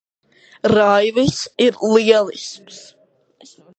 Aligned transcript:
Raivis 0.73 1.37
ir 1.67 1.77
lielisks. 1.91 2.81